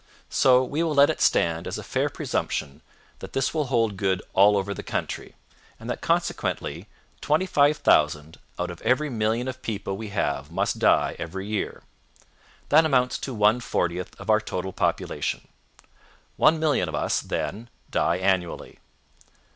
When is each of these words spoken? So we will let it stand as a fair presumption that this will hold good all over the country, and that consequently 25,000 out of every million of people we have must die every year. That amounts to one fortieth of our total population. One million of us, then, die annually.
So 0.31 0.63
we 0.63 0.81
will 0.81 0.95
let 0.95 1.11
it 1.11 1.21
stand 1.21 1.67
as 1.67 1.77
a 1.77 1.83
fair 1.83 2.09
presumption 2.09 2.81
that 3.19 3.33
this 3.33 3.53
will 3.53 3.65
hold 3.65 3.97
good 3.97 4.23
all 4.33 4.57
over 4.57 4.73
the 4.73 4.81
country, 4.81 5.35
and 5.79 5.87
that 5.91 6.01
consequently 6.01 6.87
25,000 7.21 8.39
out 8.57 8.71
of 8.71 8.81
every 8.81 9.11
million 9.11 9.47
of 9.47 9.61
people 9.61 9.95
we 9.95 10.09
have 10.09 10.49
must 10.51 10.79
die 10.79 11.15
every 11.19 11.45
year. 11.45 11.83
That 12.69 12.83
amounts 12.83 13.19
to 13.19 13.33
one 13.35 13.59
fortieth 13.59 14.19
of 14.19 14.31
our 14.31 14.41
total 14.41 14.73
population. 14.73 15.47
One 16.35 16.57
million 16.59 16.89
of 16.89 16.95
us, 16.95 17.21
then, 17.21 17.69
die 17.91 18.15
annually. 18.17 18.79